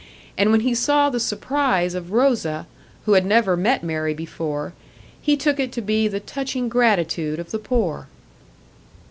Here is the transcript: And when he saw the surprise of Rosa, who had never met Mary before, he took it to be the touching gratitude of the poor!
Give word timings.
And 0.35 0.49
when 0.49 0.61
he 0.61 0.73
saw 0.73 1.11
the 1.11 1.19
surprise 1.19 1.93
of 1.93 2.11
Rosa, 2.11 2.65
who 3.05 3.13
had 3.13 3.23
never 3.23 3.55
met 3.55 3.83
Mary 3.83 4.15
before, 4.15 4.73
he 5.21 5.37
took 5.37 5.59
it 5.59 5.71
to 5.73 5.81
be 5.83 6.07
the 6.07 6.19
touching 6.19 6.69
gratitude 6.69 7.37
of 7.37 7.51
the 7.51 7.59
poor! 7.59 8.07